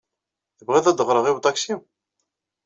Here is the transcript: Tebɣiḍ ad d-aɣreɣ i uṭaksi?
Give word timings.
Tebɣiḍ 0.57 0.85
ad 0.87 0.95
d-aɣreɣ 0.97 1.25
i 1.27 1.31
uṭaksi? 1.37 1.73